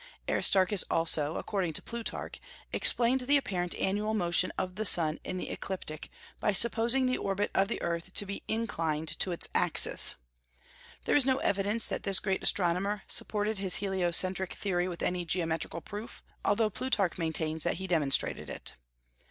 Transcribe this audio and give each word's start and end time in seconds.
Aristarchus 0.27 0.83
also, 0.89 1.35
according 1.37 1.73
to 1.73 1.81
Plutarch, 1.83 2.41
explained 2.73 3.21
the 3.21 3.37
apparent 3.37 3.75
annual 3.75 4.15
motion 4.15 4.51
of 4.57 4.73
the 4.73 4.83
sun 4.83 5.19
in 5.23 5.37
the 5.37 5.51
ecliptic 5.51 6.09
by 6.39 6.53
supposing 6.53 7.05
the 7.05 7.19
orbit 7.19 7.51
of 7.53 7.67
the 7.67 7.79
earth 7.83 8.11
to 8.15 8.25
be 8.25 8.41
inclined 8.47 9.09
to 9.19 9.29
its 9.31 9.47
axis. 9.53 10.15
There 11.05 11.15
is 11.15 11.23
no 11.27 11.37
evidence 11.37 11.85
that 11.85 12.01
this 12.01 12.19
great 12.19 12.41
astronomer 12.41 13.03
supported 13.07 13.59
his 13.59 13.75
heliocentric 13.75 14.53
theory 14.53 14.87
with 14.87 15.03
any 15.03 15.23
geometrical 15.23 15.81
proof, 15.81 16.23
although 16.43 16.71
Plutarch 16.71 17.19
maintains 17.19 17.63
that 17.63 17.75
he 17.75 17.85
demonstrated 17.85 18.49
it. 18.49 18.73